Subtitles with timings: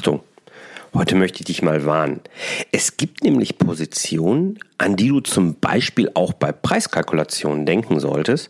[0.00, 0.22] Achtung,
[0.94, 2.22] heute möchte ich dich mal warnen.
[2.72, 8.48] Es gibt nämlich Positionen, an die du zum Beispiel auch bei Preiskalkulationen denken solltest,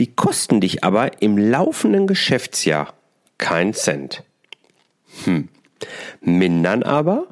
[0.00, 2.92] die kosten dich aber im laufenden Geschäftsjahr
[3.38, 4.24] keinen Cent.
[5.22, 5.48] Hm.
[6.22, 7.28] Mindern aber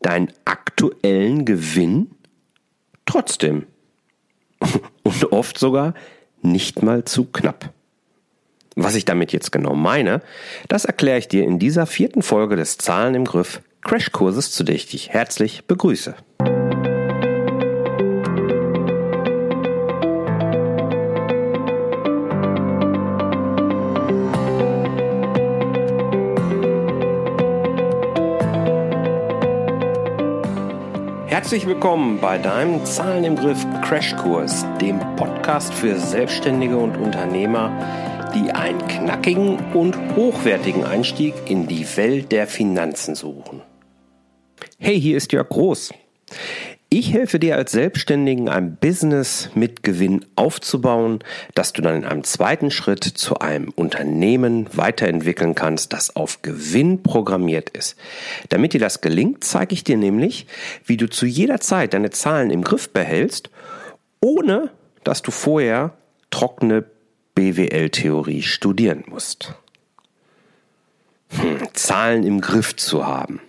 [0.00, 2.08] deinen aktuellen Gewinn
[3.04, 3.66] trotzdem.
[5.02, 5.92] Und oft sogar
[6.42, 7.74] nicht mal zu knapp.
[8.80, 10.22] Was ich damit jetzt genau meine,
[10.68, 14.76] das erkläre ich dir in dieser vierten Folge des Zahlen im Griff Crashkurses, zu der
[14.76, 16.14] ich dich herzlich begrüße.
[31.26, 37.72] Herzlich willkommen bei deinem Zahlen im Griff Crashkurs, dem Podcast für Selbstständige und Unternehmer,
[38.38, 43.62] die einen knackigen und hochwertigen Einstieg in die Welt der Finanzen suchen.
[44.78, 45.92] Hey, hier ist Jörg Groß.
[46.88, 51.18] Ich helfe dir als Selbstständigen ein Business mit Gewinn aufzubauen,
[51.54, 57.02] das du dann in einem zweiten Schritt zu einem Unternehmen weiterentwickeln kannst, das auf Gewinn
[57.02, 57.96] programmiert ist.
[58.50, 60.46] Damit dir das gelingt, zeige ich dir nämlich,
[60.84, 63.50] wie du zu jeder Zeit deine Zahlen im Griff behältst,
[64.20, 64.70] ohne
[65.02, 65.94] dass du vorher
[66.30, 66.84] trockene
[67.38, 69.54] BWL-Theorie studieren musst.
[71.28, 73.40] Hm, Zahlen im Griff zu haben.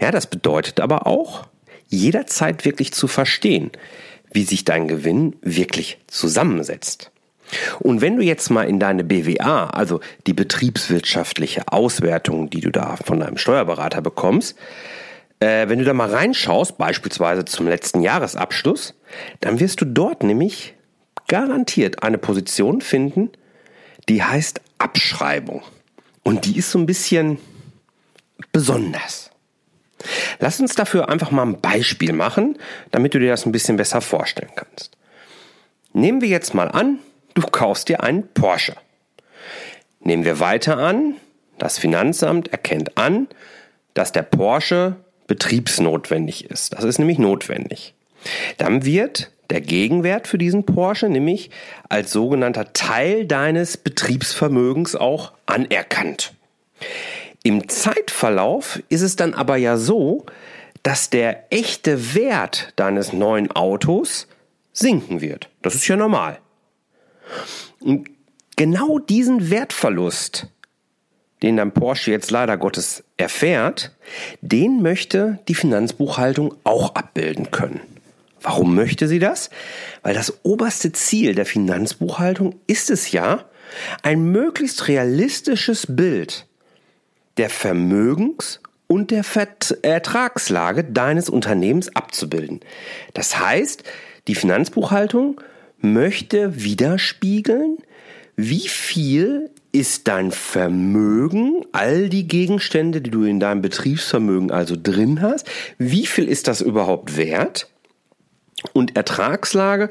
[0.00, 1.46] Ja, das bedeutet aber auch,
[1.86, 3.70] jederzeit wirklich zu verstehen,
[4.32, 7.12] wie sich dein Gewinn wirklich zusammensetzt.
[7.78, 12.96] Und wenn du jetzt mal in deine BWA, also die betriebswirtschaftliche Auswertung, die du da
[12.96, 14.58] von deinem Steuerberater bekommst,
[15.38, 18.94] äh, wenn du da mal reinschaust, beispielsweise zum letzten Jahresabschluss,
[19.38, 20.75] dann wirst du dort nämlich
[21.28, 23.30] garantiert eine Position finden,
[24.08, 25.62] die heißt Abschreibung.
[26.22, 27.38] Und die ist so ein bisschen
[28.52, 29.30] besonders.
[30.38, 32.58] Lass uns dafür einfach mal ein Beispiel machen,
[32.90, 34.96] damit du dir das ein bisschen besser vorstellen kannst.
[35.92, 36.98] Nehmen wir jetzt mal an,
[37.34, 38.76] du kaufst dir einen Porsche.
[40.00, 41.16] Nehmen wir weiter an,
[41.58, 43.28] das Finanzamt erkennt an,
[43.94, 46.74] dass der Porsche betriebsnotwendig ist.
[46.74, 47.94] Das ist nämlich notwendig.
[48.58, 51.50] Dann wird der Gegenwert für diesen Porsche nämlich
[51.88, 56.34] als sogenannter Teil deines Betriebsvermögens auch anerkannt.
[57.42, 60.26] Im Zeitverlauf ist es dann aber ja so,
[60.82, 64.26] dass der echte Wert deines neuen Autos
[64.72, 65.48] sinken wird.
[65.62, 66.38] Das ist ja normal.
[67.80, 68.08] Und
[68.56, 70.48] genau diesen Wertverlust,
[71.42, 73.92] den dein Porsche jetzt leider Gottes erfährt,
[74.40, 77.80] den möchte die Finanzbuchhaltung auch abbilden können.
[78.46, 79.50] Warum möchte sie das?
[80.04, 83.44] Weil das oberste Ziel der Finanzbuchhaltung ist es ja,
[84.02, 86.46] ein möglichst realistisches Bild
[87.38, 89.24] der Vermögens- und der
[89.82, 92.60] Ertragslage deines Unternehmens abzubilden.
[93.14, 93.82] Das heißt,
[94.28, 95.40] die Finanzbuchhaltung
[95.80, 97.78] möchte widerspiegeln,
[98.36, 105.20] wie viel ist dein Vermögen, all die Gegenstände, die du in deinem Betriebsvermögen also drin
[105.20, 107.68] hast, wie viel ist das überhaupt wert?
[108.72, 109.88] Und Ertragslage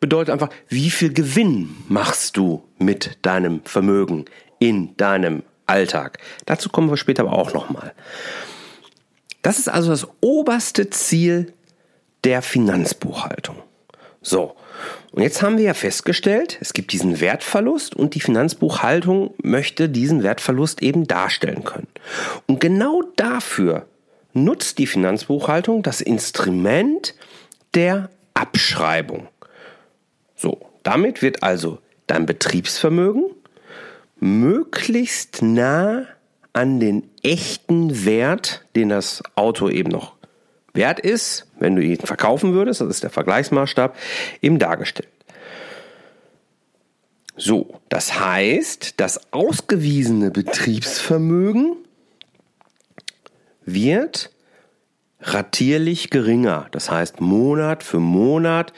[0.00, 4.24] bedeutet einfach, wie viel Gewinn machst du mit deinem Vermögen
[4.58, 6.18] in deinem Alltag.
[6.46, 7.92] Dazu kommen wir später aber auch nochmal.
[9.42, 11.52] Das ist also das oberste Ziel
[12.24, 13.56] der Finanzbuchhaltung.
[14.20, 14.56] So,
[15.12, 20.22] und jetzt haben wir ja festgestellt, es gibt diesen Wertverlust und die Finanzbuchhaltung möchte diesen
[20.22, 21.88] Wertverlust eben darstellen können.
[22.46, 23.86] Und genau dafür
[24.34, 27.14] nutzt die Finanzbuchhaltung das Instrument
[27.74, 29.28] der Abschreibung.
[30.36, 33.24] So, damit wird also dein Betriebsvermögen
[34.20, 36.06] möglichst nah
[36.52, 40.14] an den echten Wert, den das Auto eben noch
[40.72, 43.96] wert ist, wenn du ihn verkaufen würdest, das ist der Vergleichsmaßstab,
[44.40, 45.08] eben dargestellt.
[47.36, 51.76] So, das heißt, das ausgewiesene Betriebsvermögen
[53.64, 54.30] wird
[55.20, 56.66] ratierlich geringer.
[56.70, 58.72] Das heißt, Monat für Monat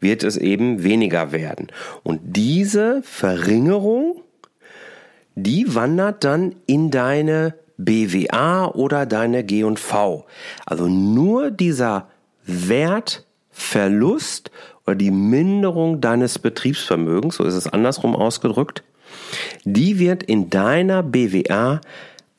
[0.00, 1.68] wird es eben weniger werden.
[2.02, 4.22] Und diese Verringerung,
[5.34, 10.26] die wandert dann in deine BWA oder deine G&V.
[10.66, 12.08] Also nur dieser
[12.46, 14.50] Wertverlust
[14.86, 18.84] oder die Minderung deines Betriebsvermögens, so ist es andersrum ausgedrückt,
[19.64, 21.80] die wird in deiner BWA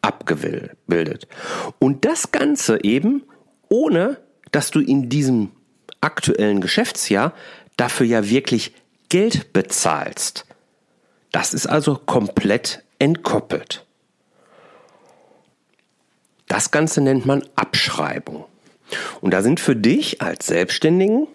[0.02, 1.28] abgebildet.
[1.80, 3.24] Und das Ganze eben
[3.70, 4.18] ohne
[4.52, 5.52] dass du in diesem
[6.02, 7.34] aktuellen Geschäftsjahr
[7.78, 8.74] dafür ja wirklich
[9.10, 10.46] Geld bezahlst.
[11.32, 13.86] Das ist also komplett entkoppelt.
[16.48, 18.46] Das Ganze nennt man Abschreibung.
[19.20, 21.28] Und da sind für dich als Selbstständigen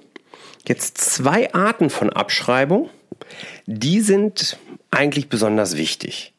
[0.66, 2.90] jetzt zwei Arten von Abschreibung,
[3.66, 4.58] die sind
[4.90, 6.32] eigentlich besonders wichtig.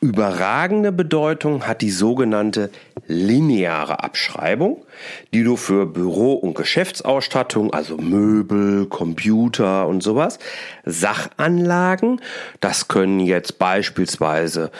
[0.00, 2.70] Überragende Bedeutung hat die sogenannte
[3.08, 4.84] lineare Abschreibung,
[5.34, 10.38] die du für Büro- und Geschäftsausstattung, also Möbel, Computer und sowas,
[10.84, 12.20] Sachanlagen,
[12.60, 14.70] das können jetzt beispielsweise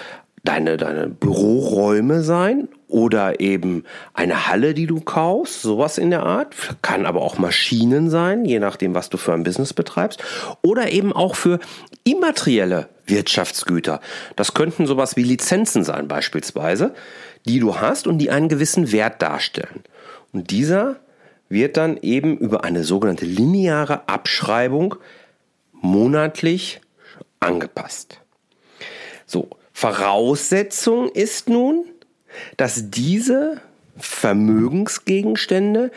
[0.45, 6.55] deine, deine Büroräume sein oder eben eine Halle, die du kaufst, sowas in der Art.
[6.83, 10.23] Kann aber auch Maschinen sein, je nachdem, was du für ein Business betreibst.
[10.63, 11.61] Oder eben auch für
[12.05, 14.01] immaterielle Wirtschaftsgüter.
[14.37, 16.95] Das könnten sowas wie Lizenzen sein beispielsweise,
[17.47, 19.85] die du hast und die einen gewissen Wert darstellen.
[20.33, 20.97] Und dieser
[21.49, 24.97] wird dann eben über eine sogenannte lineare Abschreibung
[25.73, 26.81] monatlich
[27.41, 28.21] angepasst.
[29.27, 31.85] So, Voraussetzung ist nun,
[32.57, 33.61] dass diese
[33.99, 35.91] Vermögensgegenstände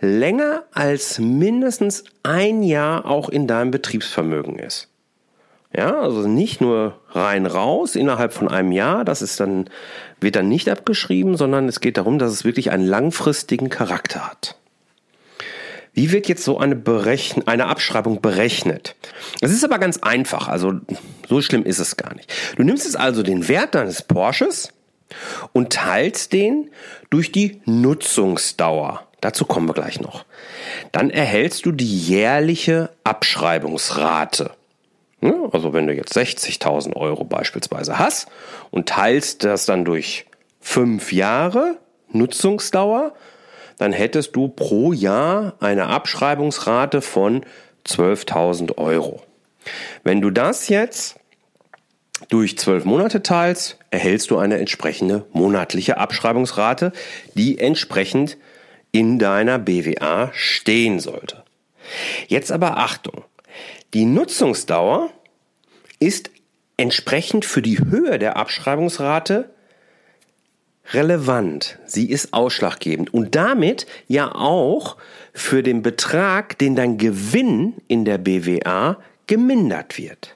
[0.00, 4.88] länger als mindestens ein Jahr auch in deinem Betriebsvermögen ist.
[5.74, 9.68] Ja, also nicht nur rein raus innerhalb von einem Jahr, das ist dann,
[10.20, 14.56] wird dann nicht abgeschrieben, sondern es geht darum, dass es wirklich einen langfristigen Charakter hat.
[15.92, 18.96] Wie wird jetzt so eine, Berechn eine Abschreibung berechnet?
[19.40, 20.74] Es ist aber ganz einfach, also
[21.28, 22.32] so schlimm ist es gar nicht.
[22.56, 24.72] Du nimmst jetzt also den Wert deines Porsches
[25.52, 26.70] und teilst den
[27.10, 29.06] durch die Nutzungsdauer.
[29.20, 30.24] Dazu kommen wir gleich noch.
[30.92, 34.52] Dann erhältst du die jährliche Abschreibungsrate.
[35.52, 38.28] Also wenn du jetzt 60.000 Euro beispielsweise hast
[38.70, 40.26] und teilst das dann durch
[40.60, 41.78] fünf Jahre
[42.10, 43.14] Nutzungsdauer,
[43.78, 47.44] dann hättest du pro Jahr eine Abschreibungsrate von
[47.86, 49.22] 12.000 Euro.
[50.04, 51.16] Wenn du das jetzt
[52.28, 56.92] durch zwölf Monate teilst, erhältst du eine entsprechende monatliche Abschreibungsrate,
[57.34, 58.36] die entsprechend
[58.90, 61.44] in deiner BWA stehen sollte.
[62.26, 63.24] Jetzt aber Achtung,
[63.94, 65.10] die Nutzungsdauer
[66.00, 66.30] ist
[66.76, 69.50] entsprechend für die Höhe der Abschreibungsrate
[70.92, 74.96] relevant, sie ist ausschlaggebend und damit ja auch
[75.32, 80.35] für den Betrag, den dein Gewinn in der BWA gemindert wird.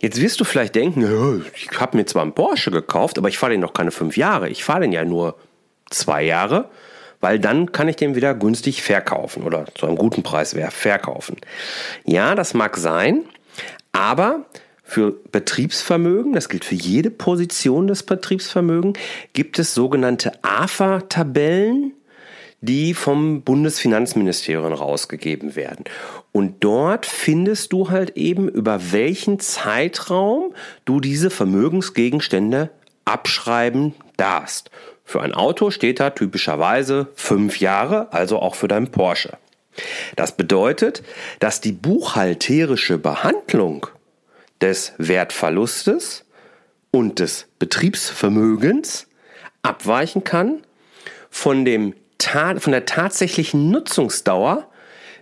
[0.00, 3.52] Jetzt wirst du vielleicht denken, ich habe mir zwar einen Porsche gekauft, aber ich fahre
[3.52, 4.48] den noch keine fünf Jahre.
[4.48, 5.36] Ich fahre den ja nur
[5.90, 6.70] zwei Jahre,
[7.20, 11.36] weil dann kann ich den wieder günstig verkaufen oder zu einem guten Preis verkaufen.
[12.04, 13.24] Ja, das mag sein,
[13.90, 14.44] aber
[14.84, 18.98] für Betriebsvermögen, das gilt für jede Position des Betriebsvermögens,
[19.32, 21.92] gibt es sogenannte AFA-Tabellen,
[22.60, 25.84] die vom Bundesfinanzministerium rausgegeben werden.
[26.32, 32.70] Und dort findest du halt eben, über welchen Zeitraum du diese Vermögensgegenstände
[33.04, 34.70] abschreiben darfst.
[35.04, 39.38] Für ein Auto steht da typischerweise fünf Jahre, also auch für dein Porsche.
[40.16, 41.02] Das bedeutet,
[41.38, 43.86] dass die buchhalterische Behandlung
[44.60, 46.24] des Wertverlustes
[46.90, 49.06] und des Betriebsvermögens
[49.62, 50.62] abweichen kann
[51.30, 54.66] von, dem, von der tatsächlichen Nutzungsdauer,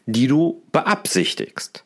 [0.06, 1.84] die du beabsichtigst.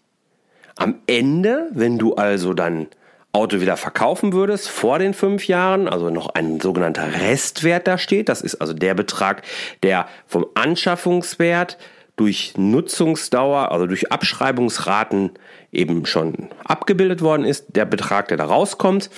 [0.77, 2.89] Am Ende, wenn du also dein
[3.33, 8.29] Auto wieder verkaufen würdest vor den fünf Jahren, also noch ein sogenannter Restwert da steht,
[8.29, 9.43] das ist also der Betrag,
[9.83, 11.79] der vom Anschaffungswert
[12.17, 15.31] durch Nutzungsdauer, also durch Abschreibungsraten
[15.73, 19.11] eben schon abgebildet worden ist, der Betrag, der da rauskommt,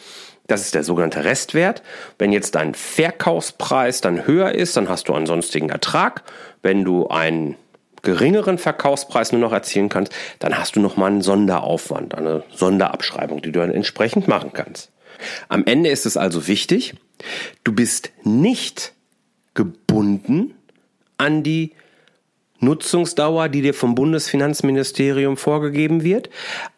[0.53, 1.83] das ist der sogenannte Restwert.
[2.19, 6.23] Wenn jetzt dein Verkaufspreis dann höher ist, dann hast du einen sonstigen Ertrag.
[6.61, 7.57] Wenn du einen
[8.03, 13.51] geringeren Verkaufspreis nur noch erzielen kannst, dann hast du nochmal einen Sonderaufwand, eine Sonderabschreibung, die
[13.51, 14.91] du dann entsprechend machen kannst.
[15.49, 16.95] Am Ende ist es also wichtig,
[17.65, 18.93] du bist nicht
[19.55, 20.55] gebunden
[21.17, 21.73] an die
[22.63, 26.31] Nutzungsdauer, die dir vom Bundesfinanzministerium vorgegeben wird,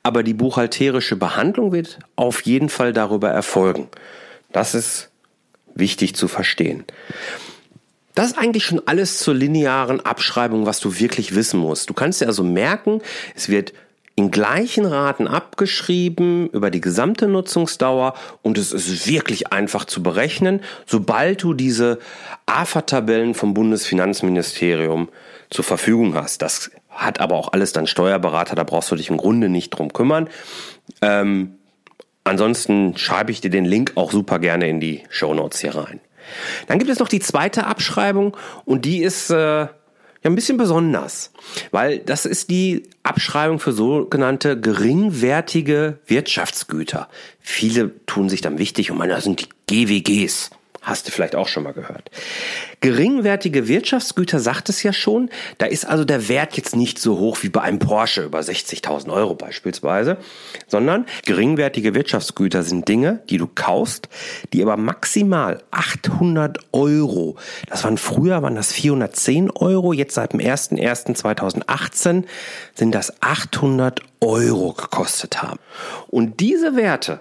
[0.03, 3.89] aber die buchhalterische Behandlung wird auf jeden Fall darüber erfolgen.
[4.51, 5.11] Das ist
[5.75, 6.85] wichtig zu verstehen.
[8.15, 11.91] Das ist eigentlich schon alles zur linearen Abschreibung, was du wirklich wissen musst.
[11.91, 13.03] Du kannst dir also merken,
[13.35, 13.73] es wird
[14.17, 20.61] in gleichen Raten abgeschrieben über die gesamte Nutzungsdauer und es ist wirklich einfach zu berechnen,
[20.87, 21.99] sobald du diese
[22.47, 25.09] AFA-Tabellen vom Bundesfinanzministerium
[25.51, 26.43] zur Verfügung hast.
[26.43, 29.93] Das hat aber auch alles dann Steuerberater, da brauchst du dich im Grunde nicht drum
[29.93, 30.29] kümmern.
[31.03, 31.57] Ähm,
[32.23, 36.01] ansonsten schreibe ich dir den Link auch super gerne in die Show Notes hier rein.
[36.69, 39.67] Dann gibt es noch die zweite Abschreibung und die ist äh,
[40.25, 41.31] ja ein bisschen besonders,
[41.71, 47.09] weil das ist die Abschreibung für sogenannte geringwertige Wirtschaftsgüter.
[47.41, 50.51] Viele tun sich dann wichtig und meinen, das sind die GWGs.
[50.85, 52.11] Hast du vielleicht auch schon mal gehört.
[52.81, 55.31] Geringwertige Wirtschaftsgüter sagt es ja schon.
[55.57, 59.11] Da ist also der Wert jetzt nicht so hoch wie bei einem Porsche über 60.000
[59.11, 60.19] Euro beispielsweise,
[60.67, 64.11] sondern geringwertige Wirtschaftsgüter sind Dinge, die du kaufst,
[64.53, 67.37] die aber maximal 800 Euro,
[67.71, 72.25] das waren früher, waren das 410 Euro, jetzt seit dem 01.01.2018
[72.75, 75.61] sind das 800 Euro gekostet haben.
[76.09, 77.21] Und diese Werte,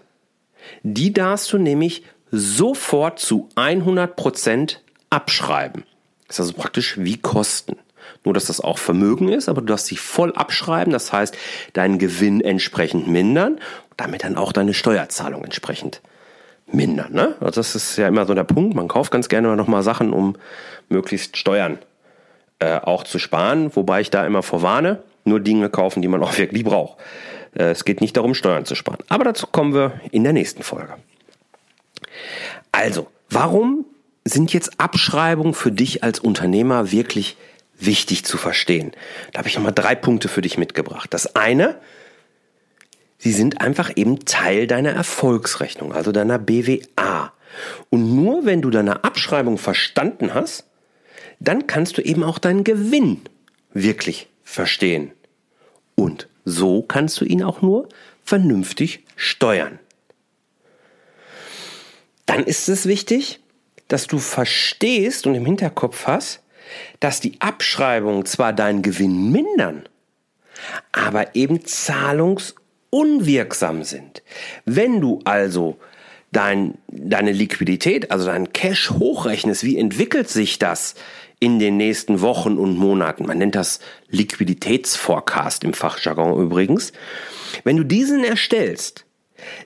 [0.83, 2.03] die darfst du nämlich
[2.35, 4.77] sofort zu 100%
[5.11, 5.83] abschreiben.
[6.27, 7.77] Das ist also praktisch wie Kosten.
[8.25, 10.91] Nur, dass das auch Vermögen ist, aber du darfst sie voll abschreiben.
[10.91, 11.37] Das heißt,
[11.73, 13.59] deinen Gewinn entsprechend mindern,
[13.97, 16.01] damit dann auch deine Steuerzahlung entsprechend
[16.65, 17.13] mindern.
[17.13, 17.35] Ne?
[17.39, 18.73] Also das ist ja immer so der Punkt.
[18.75, 20.35] Man kauft ganz gerne noch mal Sachen, um
[20.89, 21.77] möglichst Steuern
[22.57, 23.75] äh, auch zu sparen.
[23.75, 26.97] Wobei ich da immer vorwarne, nur Dinge kaufen, die man auch wirklich braucht.
[27.53, 29.03] Äh, es geht nicht darum, Steuern zu sparen.
[29.07, 30.95] Aber dazu kommen wir in der nächsten Folge.
[32.71, 33.85] Also, warum
[34.25, 37.37] sind jetzt Abschreibungen für dich als Unternehmer wirklich
[37.77, 38.91] wichtig zu verstehen?
[39.31, 41.13] Da habe ich nochmal drei Punkte für dich mitgebracht.
[41.13, 41.77] Das eine,
[43.17, 47.33] sie sind einfach eben Teil deiner Erfolgsrechnung, also deiner BWA.
[47.89, 50.65] Und nur wenn du deine Abschreibung verstanden hast,
[51.39, 53.21] dann kannst du eben auch deinen Gewinn
[53.73, 55.11] wirklich verstehen.
[55.95, 57.89] Und so kannst du ihn auch nur
[58.23, 59.79] vernünftig steuern
[62.33, 63.41] dann ist es wichtig,
[63.87, 66.41] dass du verstehst und im Hinterkopf hast,
[66.99, 69.83] dass die Abschreibungen zwar deinen Gewinn mindern,
[70.91, 74.23] aber eben zahlungsunwirksam sind.
[74.65, 75.77] Wenn du also
[76.31, 80.95] dein, deine Liquidität, also dein Cash hochrechnest, wie entwickelt sich das
[81.39, 83.27] in den nächsten Wochen und Monaten?
[83.27, 86.93] Man nennt das Liquiditätsforecast im Fachjargon übrigens.
[87.63, 89.05] Wenn du diesen erstellst,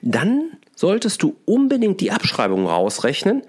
[0.02, 3.42] dann solltest du unbedingt die Abschreibung rausrechnen,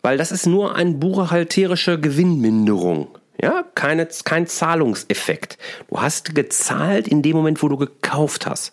[0.00, 3.08] weil das ist nur eine buchhalterische Gewinnminderung.
[3.42, 5.58] Ja, keine, kein Zahlungseffekt.
[5.88, 8.72] Du hast gezahlt in dem Moment, wo du gekauft hast.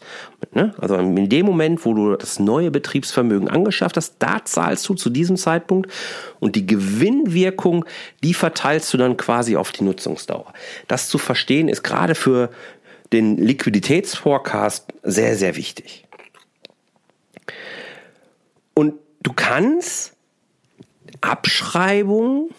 [0.54, 0.74] Ne?
[0.78, 5.10] Also in dem Moment, wo du das neue Betriebsvermögen angeschafft hast, da zahlst du zu
[5.10, 5.92] diesem Zeitpunkt
[6.40, 7.86] und die Gewinnwirkung,
[8.24, 10.54] die verteilst du dann quasi auf die Nutzungsdauer.
[10.88, 12.50] Das zu verstehen ist gerade für
[13.12, 16.08] den Liquiditätsforecast sehr, sehr wichtig.
[18.78, 18.94] Und
[19.24, 20.14] du kannst
[21.22, 22.52] Abschreibung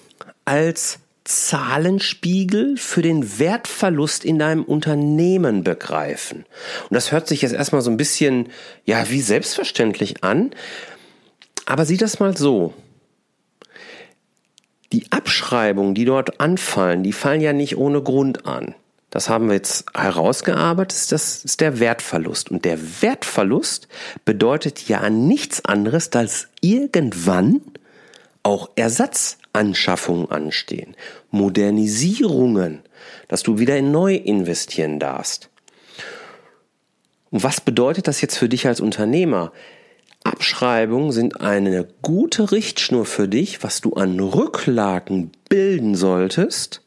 [0.45, 6.39] als Zahlenspiegel für den Wertverlust in deinem Unternehmen begreifen.
[6.91, 8.49] Und das hört sich jetzt erstmal so ein bisschen,
[8.85, 10.51] ja, wie selbstverständlich an.
[11.67, 12.75] Aber sieh das mal so.
[14.91, 18.75] Die Abschreibungen, die dort anfallen, die fallen ja nicht ohne Grund an
[19.11, 22.50] das haben wir jetzt herausgearbeitet, das ist der Wertverlust.
[22.50, 23.88] Und der Wertverlust
[24.25, 27.62] bedeutet ja nichts anderes, als irgendwann
[28.43, 30.95] auch Ersatzanschaffungen anstehen,
[31.31, 32.81] Modernisierungen,
[33.29, 35.49] dass du wieder in neu investieren darfst.
[37.31, 39.53] Und was bedeutet das jetzt für dich als Unternehmer?
[40.25, 46.83] Abschreibungen sind eine gute Richtschnur für dich, was du an Rücklagen bilden solltest,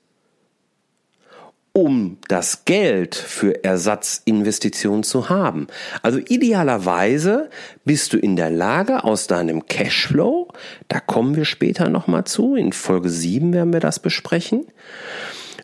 [1.74, 5.68] um das Geld für Ersatzinvestitionen zu haben.
[6.02, 7.50] Also idealerweise
[7.86, 10.50] bist du in der Lage aus deinem Cashflow,
[10.90, 14.66] da kommen wir später nochmal zu, in Folge 7 werden wir das besprechen,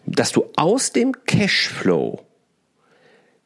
[0.05, 2.26] dass du aus dem Cashflow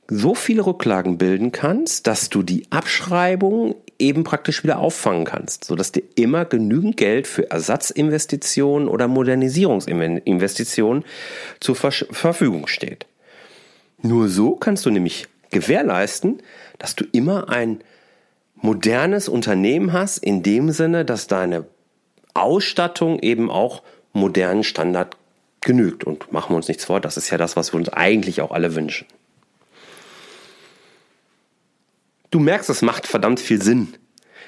[0.08, 5.92] so viele Rücklagen bilden kannst, dass du die Abschreibung eben praktisch wieder auffangen kannst, sodass
[5.92, 11.06] dir immer genügend Geld für Ersatzinvestitionen oder Modernisierungsinvestitionen
[11.60, 13.06] zur Verfügung steht.
[14.02, 16.42] Nur so kannst du nämlich gewährleisten,
[16.80, 17.82] dass du immer ein
[18.56, 21.66] modernes Unternehmen hast, in dem Sinne, dass deine
[22.34, 25.18] Ausstattung eben auch modernen Standard
[25.62, 26.04] genügt.
[26.04, 28.52] Und machen wir uns nichts vor, das ist ja das, was wir uns eigentlich auch
[28.52, 29.06] alle wünschen.
[32.32, 33.94] Du merkst, es macht verdammt viel Sinn,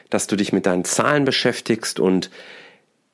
[0.09, 2.29] dass du dich mit deinen Zahlen beschäftigst und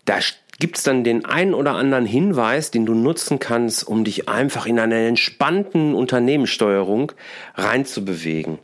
[0.05, 0.19] da
[0.59, 4.79] gibt's dann den einen oder anderen Hinweis, den du nutzen kannst, um dich einfach in
[4.79, 7.11] eine entspannten Unternehmenssteuerung
[7.55, 8.59] reinzubewegen.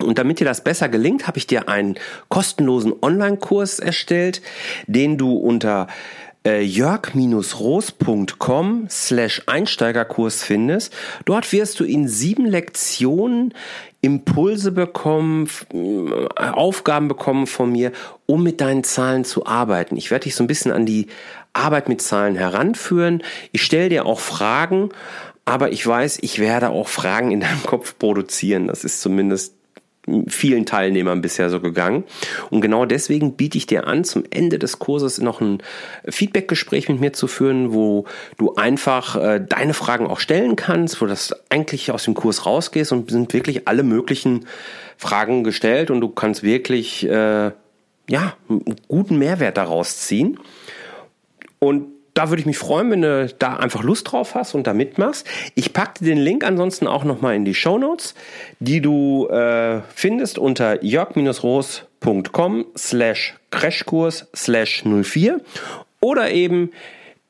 [0.00, 1.96] Und damit dir das besser gelingt, habe ich dir einen
[2.28, 4.42] kostenlosen Online-Kurs erstellt,
[4.86, 5.88] den du unter
[6.44, 10.92] jörg-roos.com slash Einsteigerkurs findest.
[11.24, 13.54] Dort wirst du in sieben Lektionen
[14.00, 15.48] Impulse bekommen,
[16.34, 17.92] Aufgaben bekommen von mir,
[18.26, 19.96] um mit deinen Zahlen zu arbeiten.
[19.96, 21.06] Ich werde dich so ein bisschen an die
[21.52, 23.22] Arbeit mit Zahlen heranführen.
[23.52, 24.88] Ich stelle dir auch Fragen,
[25.44, 28.66] aber ich weiß, ich werde auch Fragen in deinem Kopf produzieren.
[28.66, 29.54] Das ist zumindest
[30.26, 32.04] vielen Teilnehmern bisher so gegangen.
[32.50, 35.62] Und genau deswegen biete ich dir an, zum Ende des Kurses noch ein
[36.08, 38.06] Feedbackgespräch mit mir zu führen, wo
[38.36, 42.90] du einfach äh, deine Fragen auch stellen kannst, wo das eigentlich aus dem Kurs rausgehst
[42.92, 44.46] und sind wirklich alle möglichen
[44.96, 47.52] Fragen gestellt und du kannst wirklich äh,
[48.08, 50.38] ja einen guten Mehrwert daraus ziehen.
[51.60, 54.74] Und da würde ich mich freuen, wenn du da einfach Lust drauf hast und da
[54.74, 55.26] mitmachst.
[55.54, 58.14] Ich packe den Link ansonsten auch nochmal in die Show Notes,
[58.60, 65.40] die du äh, findest unter jörg-roos.com slash crashkurs slash 04
[66.00, 66.72] oder eben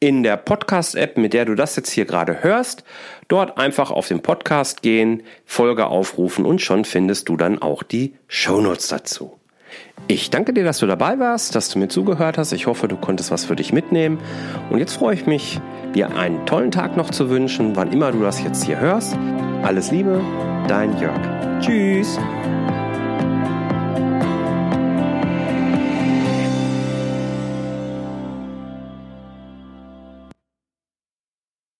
[0.00, 2.82] in der Podcast-App, mit der du das jetzt hier gerade hörst,
[3.28, 8.14] dort einfach auf den Podcast gehen, Folge aufrufen und schon findest du dann auch die
[8.26, 9.38] Show Notes dazu.
[10.08, 12.52] Ich danke dir, dass du dabei warst, dass du mir zugehört hast.
[12.52, 14.18] Ich hoffe, du konntest was für dich mitnehmen.
[14.70, 15.60] Und jetzt freue ich mich,
[15.94, 19.16] dir einen tollen Tag noch zu wünschen, wann immer du das jetzt hier hörst.
[19.62, 20.20] Alles Liebe,
[20.68, 21.20] dein Jörg.
[21.60, 22.18] Tschüss.